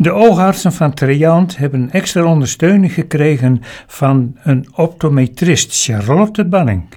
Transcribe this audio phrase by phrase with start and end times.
[0.00, 6.88] De oogartsen van Triant hebben extra ondersteuning gekregen van een optometrist, Charlotte Banning.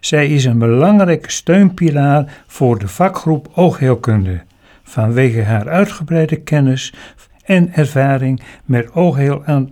[0.00, 4.40] Zij is een belangrijke steunpilaar voor de vakgroep oogheelkunde,
[4.82, 6.94] vanwege haar uitgebreide kennis
[7.44, 9.70] en ervaring met oogheel aan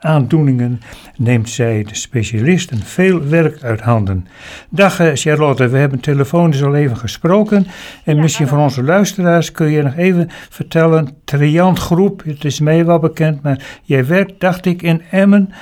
[0.00, 0.80] oogaandoeningen
[1.16, 4.26] neemt zij de specialisten veel werk uit handen.
[4.70, 7.66] Dag eh, Charlotte, we hebben telefonisch al even gesproken.
[8.04, 11.22] En Ja, misschien voor onze luisteraars kun je nog even vertellen.
[11.24, 15.52] Triant Groep, het is mij wel bekend, maar jij werkt, dacht ik, in Emmen.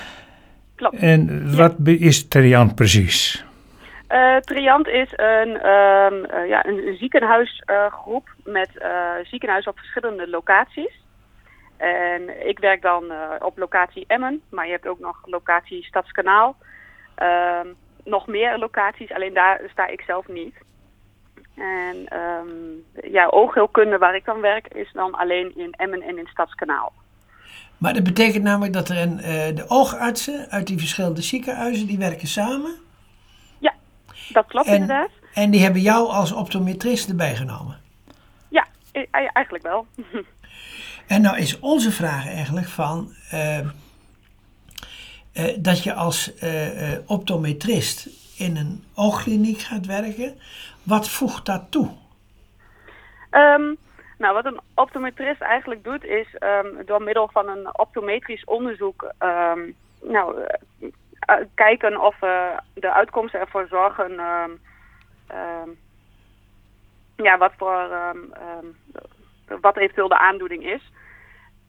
[0.77, 0.97] Klopt.
[0.99, 3.45] En wat is Triant precies?
[4.07, 8.69] Eh, Triant is een, ehm, eh, ja, een ziekenhuisgroep met
[9.23, 11.07] ziekenhuizen op verschillende locaties.
[11.79, 16.57] En ik werk dan eh, op locatie Emmen, maar je hebt ook nog locatie Stadskanaal.
[17.15, 17.67] Ehm,
[18.05, 20.55] nog meer locaties, alleen daar sta ik zelf niet.
[21.55, 26.27] En ehm, ja, oogheelkunde waar ik dan werk is dan alleen in Emmen en in
[26.27, 26.93] Stadskanaal.
[27.79, 31.99] Maar dat betekent namelijk dat er een, eh, de oogartsen uit die verschillende ziekenhuizen, die
[31.99, 32.87] werken samen.
[34.33, 35.11] Dat klopt En- inderdaad.
[35.35, 37.81] En die hebben jou als optometrist erbij genomen.
[38.49, 39.87] Ja, e- e- eigenlijk wel.
[41.09, 43.59] En nou is onze vraag eigenlijk van eh,
[45.39, 50.39] eh, dat je als eh, eh, optometrist in een oogkliniek gaat werken.
[50.83, 51.89] Wat voegt dat toe?
[53.31, 53.75] Ehm,
[54.19, 59.61] nou, wat een optometrist eigenlijk doet, is ehm, door middel van een optometrisch onderzoek ehm,
[60.03, 60.47] nou,
[61.55, 62.17] kijken of
[62.75, 64.51] de uitkomsten ervoor zorgen ehm,
[65.27, 65.71] ehm,
[67.17, 68.67] ja, wat voor ehm, ehm,
[69.61, 70.91] wat eventueel de aandoening is.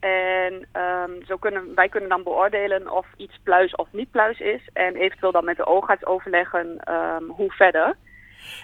[0.00, 4.60] En ehm, zo kunnen, wij kunnen dan beoordelen of iets pluis of niet pluis is.
[4.72, 7.96] En eventueel dan met de oogarts overleggen ehm, hoe verder.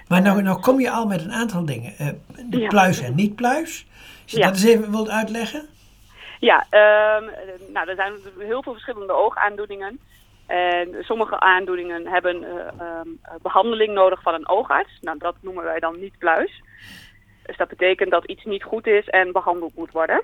[0.08, 1.92] Maar nou, nou kom je al met een aantal dingen.
[1.98, 2.08] Eh,
[2.50, 2.68] de Ja.
[2.68, 3.86] pluis en niet pluis.
[4.22, 4.44] Als je Ja.
[4.46, 5.66] dat eens even wilt uitleggen.
[6.40, 7.24] Ja, ehm,
[7.72, 10.00] nou, er zijn heel veel verschillende oogaandoeningen.
[10.46, 13.00] En sommige aandoeningen hebben eh,
[13.42, 14.98] behandeling nodig van een oogarts.
[15.00, 16.62] Nou, dat noemen wij dan niet pluis.
[17.46, 20.22] Dus dat betekent dat iets niet goed is en behandeld moet worden.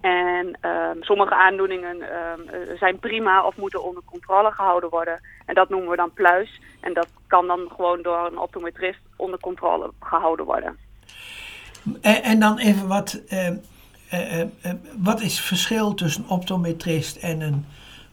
[0.00, 5.20] En ehm, sommige aandoeningen ehm, eh, zijn prima of moeten onder controle gehouden worden.
[5.46, 6.60] En dat noemen we dan pluis.
[6.80, 10.78] En dat kan dan gewoon door een optometrist onder controle gehouden worden.
[12.00, 13.22] En, en dan even wat.
[13.28, 13.48] eh,
[14.12, 17.66] eh, eh, eh, wat is het verschil tussen een optometrist en een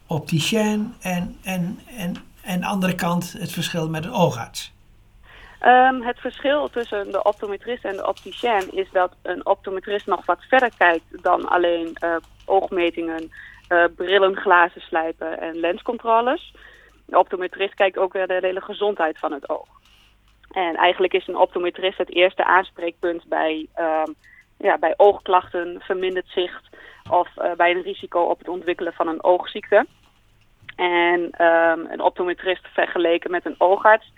[0.06, 0.94] opticien?
[1.00, 4.72] En, en, en, en de andere kant het verschil met een oogarts?
[5.60, 10.44] Ehm, het verschil tussen de optometrist en de opticien is dat een optometrist nog wat
[10.48, 13.32] verder kijkt dan alleen eh, oogmetingen,
[13.68, 16.54] eh, brillen, glazen slijpen en lenscontroles.
[17.06, 19.68] De optometrist kijkt ook naar de hele gezondheid van het oog.
[20.50, 24.12] En eigenlijk is een optometrist het eerste aanspreekpunt bij, ehm,
[24.58, 26.68] ja, bij oogklachten, verminderd zicht
[27.10, 29.86] of eh, bij een risico op het ontwikkelen van een oogziekte.
[30.76, 34.12] En ehm, een optometrist vergeleken met een oogarts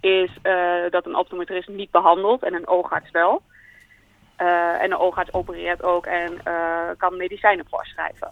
[0.00, 3.42] is eh, dat een optometrist niet behandelt en een oogarts wel.
[4.36, 8.30] Eh, en een oogarts opereert ook en eh, kan medicijnen voorschrijven.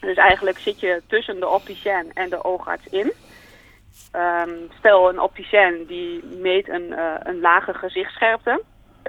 [0.00, 3.12] Dus eigenlijk zit je tussen de opticien en de oogarts in.
[4.12, 6.98] Ehm, stel een opticien die meet een,
[7.28, 8.62] een lage gezichtsscherpte.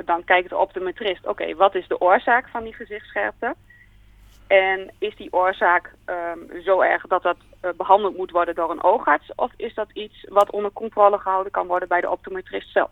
[0.06, 3.56] Dan kijkt de optometrist, oké, wat is de oorzaak van die gezichtsscherpte?
[4.52, 8.84] En is die oorzaak ehm, zo erg dat dat eh, behandeld moet worden door een
[8.84, 9.32] oogarts?
[9.36, 12.90] Of is dat iets wat onder controle gehouden kan worden bij de optometrist zelf?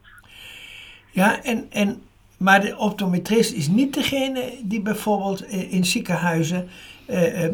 [1.10, 2.04] Ja, en, en,
[2.38, 6.70] maar de optometrist is niet degene die bijvoorbeeld eh, in ziekenhuizen
[7.08, 7.50] eh,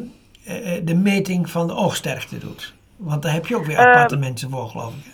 [0.83, 2.73] de meting van de oogsterkte doet.
[2.97, 5.13] Want daar heb je ook weer Ehm, aparte mensen voor, geloof ik.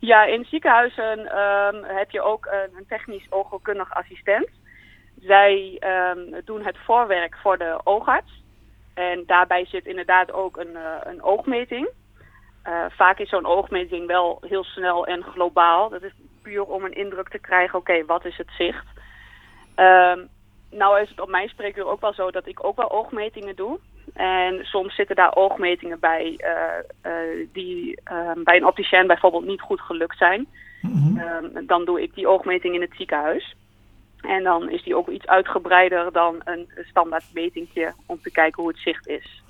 [0.00, 4.48] Ja, in ziekenhuizen ehm, heb je ook een, technisch oogheelkundig assistent.
[5.20, 8.42] Zij ehm, doen het voorwerk voor de oogarts.
[8.94, 11.88] En daarbij zit inderdaad ook een, eh, een oogmeting.
[12.62, 15.88] Eh, vaak is zo'n oogmeting wel heel snel en globaal.
[15.88, 16.12] Dat is
[16.42, 18.86] puur om een indruk te krijgen, oké, wat is het zicht?
[19.74, 20.18] Ehm,
[20.70, 23.78] nou is het op mijn spreekuur ook wel zo dat ik ook wel oogmetingen doe.
[24.14, 27.12] En soms zitten daar oogmetingen bij eh,
[27.52, 30.46] die ehm, bij een opticien bijvoorbeeld niet goed gelukt zijn.
[30.82, 31.66] Mhm.
[31.66, 33.54] Dan doe ik die oogmeting in het ziekenhuis.
[34.20, 38.72] En dan is die ook iets uitgebreider dan een standaard metingje om te kijken hoe
[38.72, 39.42] het zicht is.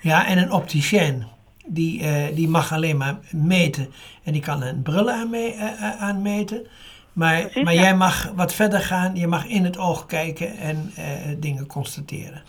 [0.00, 1.26] Ja, en een opticien,
[1.66, 3.92] die, eh, die mag alleen maar meten.
[4.24, 6.66] En die kan een bril aanme- eh, eh, aanmeten.
[7.12, 7.80] Maar, Precies, maar ja.
[7.80, 9.14] jij mag wat verder gaan.
[9.16, 10.92] Je mag in het oog kijken en
[11.40, 12.42] dingen constateren.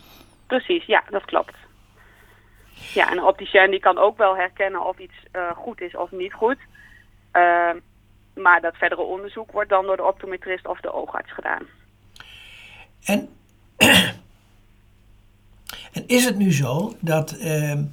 [0.48, 1.56] Precies, ja, dat klopt.
[2.94, 5.14] Ja, en een opticien die kan ook wel herkennen of iets
[5.56, 6.58] goed is of niet goed.
[8.34, 11.66] Maar dat verdere onderzoek wordt dan door de optometrist of de oogarts gedaan.
[13.04, 13.30] En
[16.08, 17.84] is het nu zo dat, ehm,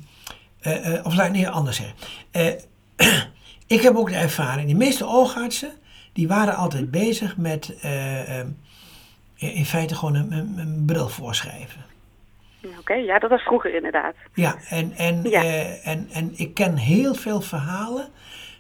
[0.61, 1.97] eh, eh, of laat ik niet anders zeggen.
[2.31, 2.53] Eh,
[3.77, 5.73] ik heb ook de ervaring, de meeste oogartsen,
[6.13, 8.49] die waren altijd bezig met eh, ehm,
[9.37, 11.87] in feite gewoon een, een, een bril voorschrijven.
[12.79, 14.15] Oké, ja, dat was vroeger inderdaad.
[14.35, 15.43] Ja, en, en, Ja.
[15.83, 18.09] en, en ik ken heel veel verhalen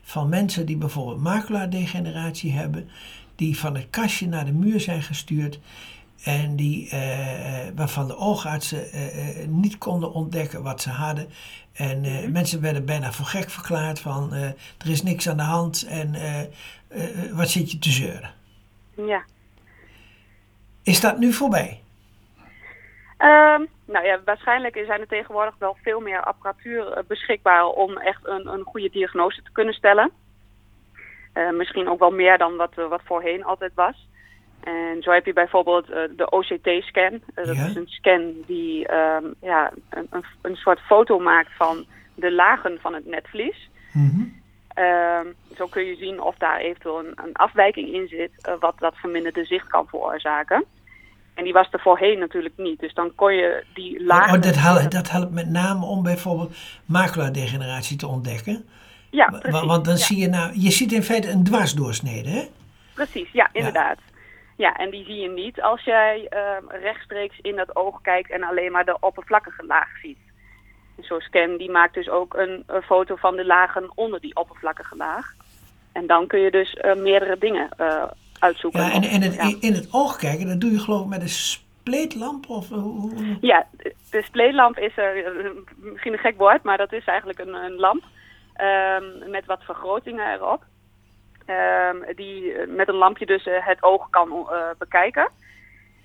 [0.08, 2.88] van mensen die bijvoorbeeld maculadegeneratie hebben,
[3.34, 5.60] die van het kastje naar de muur zijn gestuurd
[6.22, 11.28] en die, eh, eh, waarvan de oogartsen eh, eh, niet konden ontdekken wat ze hadden.
[11.72, 14.54] En eh, mensen werden bijna voor gek verklaard van er
[14.90, 16.16] is niks aan de hand en
[17.32, 18.34] wat zit je te zeuren.
[18.96, 19.24] Ja.
[20.82, 21.80] Is dat nu voorbij?
[23.18, 28.26] Ehm, nou ja, waarschijnlijk zijn er tegenwoordig wel veel meer apparatuur eh, beschikbaar om echt
[28.26, 30.10] een, een goede diagnose te kunnen stellen.
[31.32, 34.06] Eh, misschien ook wel meer dan wat, eh, wat voorheen altijd was.
[34.60, 37.22] En zo heb je bijvoorbeeld de OCT-scan.
[37.34, 37.64] Dat Ja.
[37.66, 42.78] is een scan die ehm, ja, een, een, een soort foto maakt van de lagen
[42.80, 43.70] van het netvlies.
[43.92, 44.24] Mhm.
[44.68, 45.26] Ehm,
[45.56, 49.44] zo kun je zien of daar eventueel een, een afwijking in zit, wat dat verminderde
[49.44, 50.64] zicht kan veroorzaken.
[51.38, 52.80] En die was er voorheen natuurlijk niet.
[52.80, 54.36] Dus dan kon je die lagen...
[54.36, 58.64] Oh, dat, helpt, dat helpt met name om bijvoorbeeld maculadegeneratie te ontdekken.
[59.10, 59.66] Ja, precies.
[59.66, 62.42] Want dan ja, zie je nou, je ziet in feite een dwarsdoorsnede, hè?
[62.94, 63.98] precies, ja, inderdaad.
[64.56, 68.42] Ja, en die zie je niet als jij ehm, rechtstreeks in dat oog kijkt en
[68.42, 70.18] alleen maar de oppervlakkige laag ziet.
[71.00, 74.96] Zo'n scan die maakt dus ook een, een foto van de lagen onder die oppervlakkige
[74.96, 75.34] laag.
[75.92, 78.04] En dan kun je dus eh, meerdere dingen eh,
[78.40, 78.80] uitzoeken.
[78.80, 79.54] Ja, en, het, ja.
[79.60, 83.66] in het oog kijken, dat doe je geloof ik met een spleetlamp of hoe- Ja,
[84.10, 87.76] de- spleetlamp is er, eh, misschien een gek woord, maar dat is eigenlijk een, een
[87.76, 88.02] lamp
[88.54, 90.62] ehm, met wat vergrotingen erop.
[91.46, 94.48] Ehm, die eh, met een lampje dus eh, het oog kan
[94.78, 95.28] bekijken.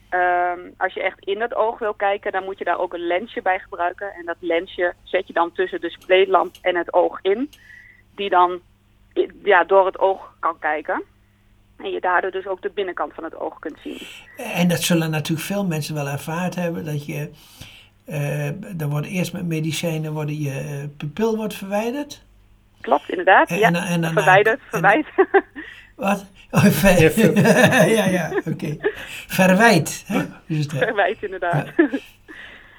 [0.10, 3.08] Ehm, als je echt in het oog wil kijken, dan moet je daar ook een
[3.08, 4.14] lensje bij gebruiken.
[4.14, 7.50] En dat lensje zet je dan tussen de spleetlamp en het oog in.
[8.16, 8.60] Die dan
[9.44, 11.04] ja, door het oog kan kijken.
[11.84, 14.02] En je daardoor dus ook de binnenkant van het oog kunt zien.
[14.38, 17.30] En dat zullen natuurlijk veel mensen wel ervaard hebben, dat je...
[18.06, 18.48] eh
[18.82, 22.24] er wordt eerst met medicijnen worden je eh, pupil wordt verwijderd.
[22.82, 23.50] Klopt, inderdaad.
[23.50, 23.68] En- ja.
[23.68, 25.06] en- en daarna- verwijderd, verwijt.
[25.96, 26.26] Wat?
[26.52, 27.40] Oh, ver-
[27.98, 28.78] Ja, ja, oké.
[29.28, 30.04] Verwijt.
[30.08, 30.22] Hè?
[30.48, 30.78] Is het, hè?
[30.78, 31.68] verwijt, inderdaad.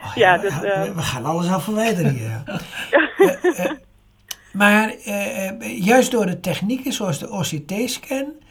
[0.03, 2.43] Oh, Ja, we- dus, we, eh, we gaan alles al verwijderen hier.
[2.47, 3.71] Eh, eh,
[4.53, 8.44] maar eh, eh, juist door de technieken zoals de OCT-scan eh,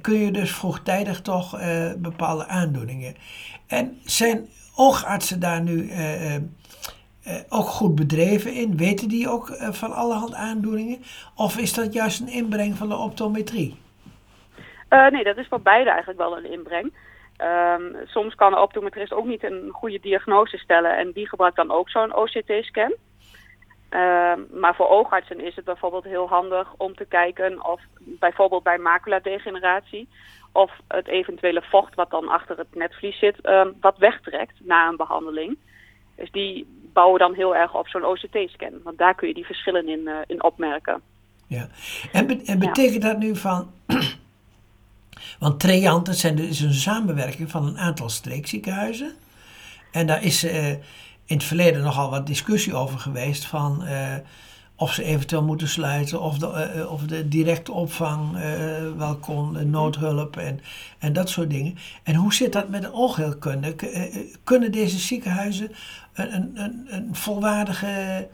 [0.00, 3.14] kun je dus vroegtijdig toch eh, bepaalde aandoeningen.
[3.66, 6.42] En zijn oogartsen daar nu eh, eh,
[7.28, 8.76] eh, ook goed bedreven in?
[8.76, 10.98] Weten die ook eh, van allerhand aandoeningen?
[11.36, 13.76] Of is dat juist een inbreng van de optometrie?
[14.88, 16.92] Eh, nee, dat is voor beide eigenlijk wel een inbreng.
[17.36, 21.70] Ehm, soms kan de optometrist ook niet een goede diagnose stellen en die gebruikt dan
[21.70, 22.94] ook zo'n OCT-scan.
[23.88, 28.78] Ehm, maar voor oogartsen is het bijvoorbeeld heel handig om te kijken of bijvoorbeeld bij
[28.78, 30.08] maculadegeneratie
[30.52, 34.96] of het eventuele vocht wat dan achter het netvlies zit, ehm, wat wegtrekt na een
[34.96, 35.58] behandeling.
[36.16, 39.88] Dus die bouwen dan heel erg op zo'n OCT-scan, want daar kun je die verschillen
[39.88, 41.00] in, eh, in opmerken.
[41.46, 41.68] Ja.
[42.12, 43.70] En, en betekent dat nu van.
[45.38, 49.12] Want Treant, zijn dus een samenwerking van een aantal streekziekenhuizen.
[49.92, 50.74] En daar is eh,
[51.28, 54.14] in het verleden nogal wat discussie over geweest van eh,
[54.76, 58.38] of ze eventueel moeten sluiten, of de, eh, eh, of de directe opvang
[58.96, 60.60] wel kon, noodhulp en,
[60.98, 61.76] en dat soort dingen.
[62.04, 63.74] En hoe zit dat met de oogheelkunde?
[64.44, 65.70] Kunnen deze ziekenhuizen
[66.14, 68.28] een, een, een, volwaardige,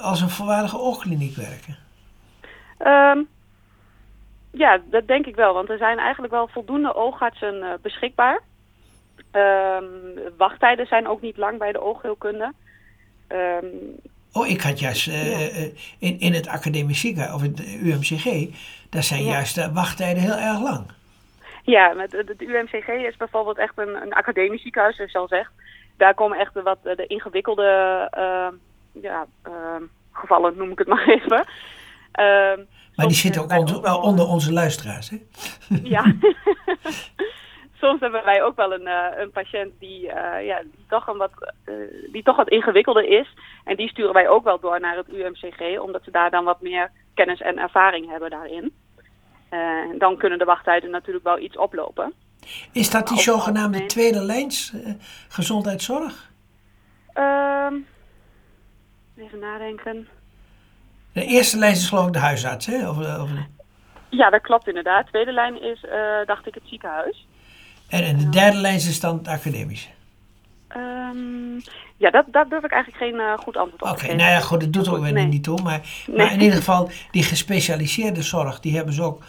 [0.00, 1.76] als een volwaardige oogkliniek werken?
[2.78, 3.22] Ehm,
[4.50, 8.42] ja, dat denk ik wel, want er zijn eigenlijk wel voldoende oogartsen beschikbaar.
[9.36, 9.84] Ehm,
[10.36, 12.52] wachttijden zijn ook niet lang bij de oogheelkunde.
[13.26, 13.66] Ehm,
[14.32, 15.48] Oh, ik had juist eh, Ja.
[15.48, 15.64] eh,
[15.98, 18.48] in, in het academisch ziekenhuis, of het UMCG,
[18.90, 19.30] daar zijn Ja.
[19.32, 20.86] juist de wachttijden heel erg lang.
[21.64, 25.50] ja, met, het UMCG is bijvoorbeeld echt een, een academisch ziekenhuis, zoals je al zegt.
[25.96, 28.54] Daar komen echt de, wat eh, de ingewikkelde ehm,
[29.04, 29.26] ja,
[30.12, 31.44] gevallen, noem ik het maar even.
[32.94, 35.10] Maar die zitten ook, wel- onder onze luisteraars.
[35.10, 35.16] Hè?
[35.82, 36.04] Ja.
[37.80, 41.16] Soms hebben wij ook wel een, eh, een patiënt die, eh, ja, die, toch een
[41.16, 41.74] wat, eh,
[42.12, 43.34] die toch wat ingewikkelder is.
[43.64, 46.60] En die sturen wij ook wel door naar het UMCG, omdat ze daar dan wat
[46.60, 48.72] meer kennis en ervaring hebben daarin.
[49.98, 52.12] Dan kunnen de wachttijden natuurlijk wel iets oplopen.
[52.72, 54.92] Is dat die zogenaamde tweede lijns eh,
[55.28, 56.30] gezondheidszorg?
[57.12, 57.74] Ehm,
[59.16, 60.08] even nadenken.
[61.12, 62.66] De eerste lijn is geloof ik de huisarts.
[62.66, 62.88] Hè?
[62.88, 63.30] Of, of,
[64.08, 65.06] Ja, dat klopt inderdaad.
[65.06, 65.80] Tweede lijn is,
[66.26, 67.26] dacht ik, het ziekenhuis.
[67.88, 69.88] En, en de derde lijn is dan het academische.
[70.68, 71.54] Ehm,
[71.96, 74.16] ja, dat, dat durf ik eigenlijk geen eh, goed antwoord op Oké, te geven.
[74.16, 75.26] nou ja, goed, dat doet ook weer Nee.
[75.26, 75.62] niet toe.
[75.62, 76.16] Maar, Nee.
[76.16, 79.22] maar in ieder geval, die gespecialiseerde zorg, die hebben ze ook...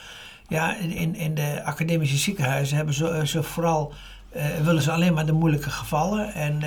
[0.48, 3.94] Ja, in, in, in de academische ziekenhuizen hebben ze, eh, ze vooral...
[4.32, 6.34] eh, willen ze alleen maar de moeilijke gevallen.
[6.34, 6.60] En,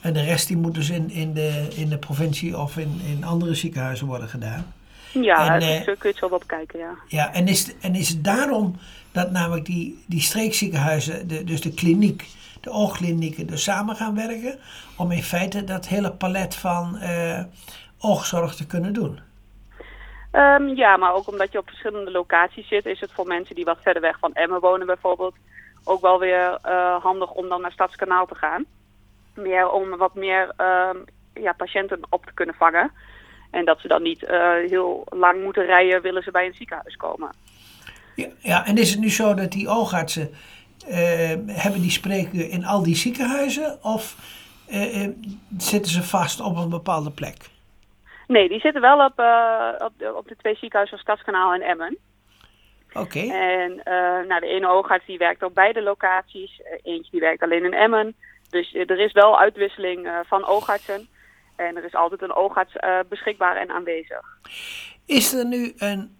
[0.00, 3.24] en de rest die moet dus in, in, de, in de provincie of in, in
[3.24, 4.72] andere ziekenhuizen worden gedaan.
[5.12, 6.90] Ja, En, eh, kun je het zo wel bekijken, ja.
[7.08, 8.76] Ja, en is, en is het daarom
[9.12, 12.26] dat namelijk die, die streekziekenhuizen, de, dus de kliniek,
[12.60, 14.58] de oogklinieken, dus samen gaan werken?
[14.96, 17.44] Om in feite dat hele palet van eh,
[17.98, 19.20] oogzorg te kunnen doen.
[20.30, 23.64] Ehm, ja, maar ook omdat je op verschillende locaties zit, is het voor mensen die
[23.64, 25.34] wat verder weg van Emmen wonen bijvoorbeeld
[25.84, 28.64] ook wel weer eh, handig om dan naar Stadskanaal te gaan.
[29.34, 30.96] Meer om wat meer ehm,
[31.34, 32.90] ja, patiënten op te kunnen vangen.
[33.50, 36.96] En dat ze dan niet eh, heel lang moeten rijden, willen ze bij een ziekenhuis
[36.96, 37.30] komen.
[38.14, 40.30] Ja, ja, en is het nu zo dat die oogartsen,
[40.86, 43.78] eh, hebben die spreekuur in al die ziekenhuizen?
[43.82, 44.16] Of
[44.68, 45.10] eh, eh,
[45.58, 47.36] zitten ze vast op een bepaalde plek?
[48.26, 49.18] Nee, die zitten wel op,
[49.86, 51.98] op, de, op de twee ziekenhuizen Stadskanaal en Emmen.
[52.92, 53.20] Oké.
[53.20, 53.80] En
[54.28, 56.60] nou, de ene oogarts die werkt op beide locaties.
[56.82, 58.14] Eentje die werkt alleen in Emmen.
[58.50, 61.08] Dus er is wel uitwisseling van oogartsen.
[61.56, 62.72] En er is altijd een oogarts
[63.08, 64.38] beschikbaar en aanwezig.
[65.06, 66.16] Is er nu een.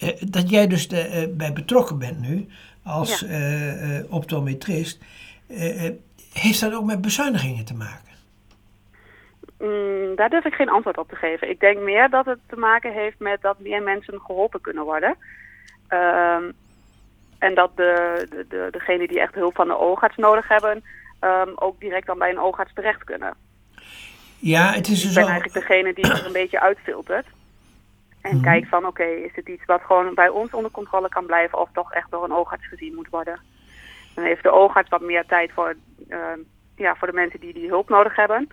[0.00, 2.46] Eh, dat jij dus de, eh, bij betrokken bent nu
[2.84, 3.26] als Ja.
[3.28, 5.02] eh, optometrist.
[6.32, 8.08] heeft dat ook met bezuinigingen te maken?
[9.58, 11.50] Mm, daar durf ik geen antwoord op te geven.
[11.50, 15.16] Ik denk meer dat het te maken heeft met dat meer mensen geholpen kunnen worden.
[15.88, 16.42] Ehm,
[17.38, 20.82] en dat de, de, de, degenen die echt hulp van de oogarts nodig hebben,
[21.20, 23.34] ehm, ook direct dan bij een oogarts terecht kunnen.
[24.38, 25.28] Ja, het is Ik dus ben al.
[25.30, 27.26] eigenlijk degene die er een beetje uitfiltert.
[28.20, 28.42] En Mhm.
[28.44, 31.68] kijkt van, oké, is het iets wat gewoon bij ons onder controle kan blijven of
[31.72, 33.40] toch echt door een oogarts gezien moet worden.
[34.14, 35.74] Dan heeft de oogarts wat meer tijd voor,
[36.08, 36.18] eh,
[36.76, 38.48] ja, voor de mensen die die hulp nodig hebben.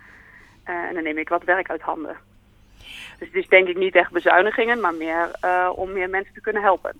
[0.63, 2.17] Eh, en dan neem ik wat werk uit handen.
[3.19, 6.41] Dus het is denk ik niet echt bezuinigingen, maar meer eh, om meer mensen te
[6.41, 6.91] kunnen helpen.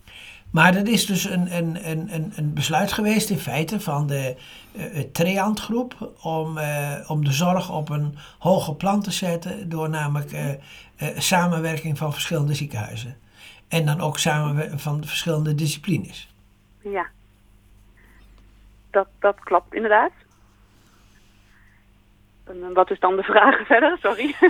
[0.51, 4.35] Maar dat is dus een, een, een, een, besluit geweest in feite van de
[4.75, 9.89] eh, Treant groep om, eh, om de zorg op een hoger plan te zetten door
[9.89, 13.17] namelijk eh, samenwerking van verschillende ziekenhuizen.
[13.67, 16.33] En dan ook samenwerking van verschillende disciplines.
[16.81, 17.07] Ja.
[18.89, 20.11] Dat, dat klopt inderdaad.
[22.49, 23.97] En eh, wat is dan de vraag verder?
[24.01, 24.35] Sorry.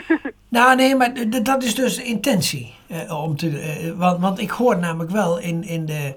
[0.49, 1.13] Nou nee, maar
[1.43, 2.73] dat is dus de intentie.
[2.87, 6.15] eh, om te, eh, want, want ik hoor namelijk wel in, in de,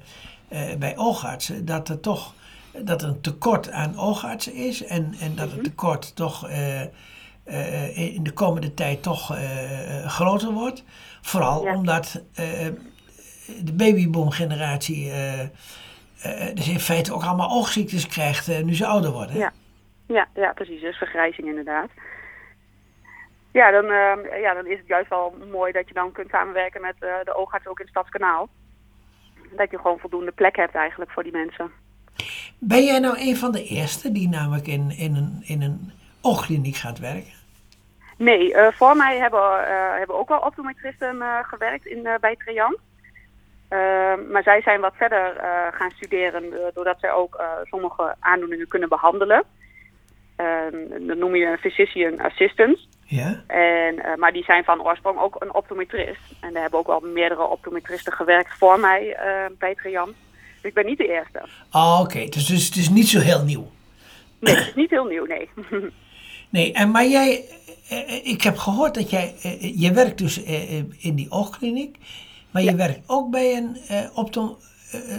[0.48, 2.34] eh, bij oogartsen dat er toch
[2.78, 4.84] dat er een tekort aan oogartsen is.
[4.84, 6.80] En, en dat het tekort toch eh,
[7.44, 9.36] eh, in de komende tijd toch
[10.06, 10.84] groter wordt.
[11.20, 11.74] Vooral Ja.
[11.74, 12.44] omdat eh,
[13.62, 19.36] de babyboom generatie eh, dus in feite ook allemaal oogziektes krijgt nu ze ouder worden.
[19.36, 19.52] Ja.
[20.12, 20.80] Ja, ja, precies.
[20.80, 21.90] Dus vergrijzing inderdaad.
[23.52, 26.80] Ja dan, eh, ja, dan is het juist wel mooi dat je dan kunt samenwerken
[26.80, 28.48] met eh, de oogarts ook in het Stadskanaal.
[29.50, 31.70] Dat je gewoon voldoende plek hebt eigenlijk voor die mensen.
[32.58, 36.76] Ben jij nou een van de eerste die namelijk in, in, een, in een oogkliniek
[36.76, 37.38] gaat werken?
[38.20, 42.78] Nee, eh, voor mij hebben, eh, hebben ook wel optometristen gewerkt in, bij Triant.
[43.68, 43.78] Eh,
[44.30, 45.34] maar zij zijn wat verder
[45.72, 49.44] gaan studeren doordat zij ook sommige aandoeningen kunnen behandelen.
[50.40, 52.78] Eh, dat noem je een physician assistant.
[53.10, 53.42] Ja?
[53.46, 56.20] En, eh, maar die zijn van oorsprong ook een optometrist.
[56.40, 59.76] En er hebben ook wel meerdere optometristen gewerkt voor mij eh, bij.
[59.82, 60.04] Dus
[60.62, 61.42] ik ben niet de eerste.
[61.72, 62.28] Oh, oké.
[62.28, 63.70] Dus, dus het is niet zo heel nieuw.
[64.38, 65.50] Nee, het is niet heel nieuw, nee.
[66.50, 67.44] Nee, en maar jij,
[67.88, 70.42] eh, ik heb gehoord dat jij, je werkt dus
[70.98, 71.96] in die oogkliniek,
[72.50, 73.76] maar je werkt ook bij een,
[74.14, 74.56] optom,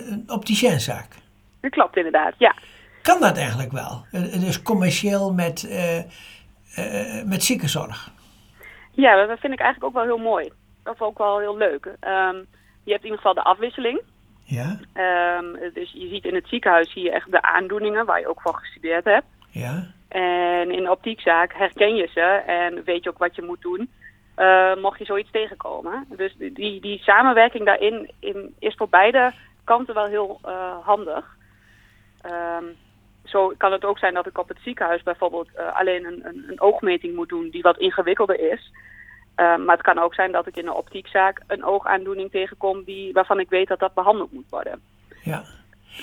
[0.09, 1.15] een opticiënzaak.
[1.61, 2.55] dat klopt inderdaad, ja.
[3.01, 4.05] Kan dat eigenlijk wel?
[4.39, 8.09] Dus commercieel met, eh, eh, met ziekenzorg.
[8.91, 10.51] Ja, dat vind ik eigenlijk ook wel heel mooi.
[10.83, 11.85] Of ook wel heel leuk.
[11.99, 12.35] Ehm,
[12.83, 14.01] je hebt in ieder geval de afwisseling.
[14.43, 18.27] Ja, Ehm, dus je ziet in het ziekenhuis zie je echt de aandoeningen waar je
[18.27, 19.25] ook voor gestudeerd hebt.
[19.49, 23.61] ja, En in de optiekzaak herken je ze en weet je ook wat je moet
[23.61, 23.89] doen.
[24.35, 26.05] eh, mocht je zoiets tegenkomen.
[26.17, 29.31] Dus die, die samenwerking daarin in, is voor beide
[29.63, 31.35] kanten wel heel eh, handig.
[32.21, 32.63] Ehm,
[33.31, 36.45] zo kan het ook zijn dat ik op het ziekenhuis bijvoorbeeld eh, alleen een, een,
[36.47, 38.71] een oogmeting moet doen die wat ingewikkelder is.
[39.35, 43.13] Ehm, maar het kan ook zijn dat ik in een optiekzaak een oogaandoening tegenkom die,
[43.13, 44.81] waarvan ik weet dat dat behandeld moet worden.
[45.23, 45.43] ja.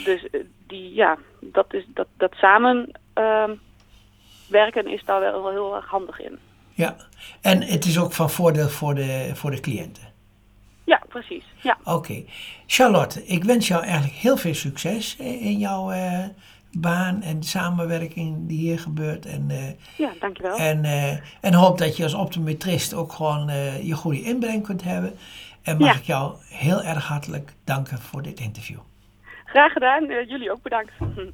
[0.05, 3.55] Dus eh, die, ja, dat, is, dat, dat samen ehm,
[4.49, 6.39] werken is daar wel heel erg handig in.
[6.75, 6.97] ja.
[7.43, 10.09] En het is ook van voordeel voor de, voor de cliënten.
[10.85, 11.45] Ja, precies.
[11.63, 12.25] Ja, Oké.
[12.67, 16.25] Charlotte, ik wens jou eigenlijk heel veel succes in jouw eh,
[16.73, 19.27] baan en de samenwerking die hier gebeurt.
[19.27, 20.57] En, eh, Ja, dankjewel.
[20.57, 24.83] en, eh, en hoop dat je als optometrist ook gewoon eh, je goede inbreng kunt
[24.83, 25.13] hebben.
[25.63, 25.99] En mag Ja.
[25.99, 28.79] ik jou heel erg hartelijk danken voor dit interview.
[29.45, 30.05] Graag gedaan.
[30.07, 30.93] Jullie ook bedankt.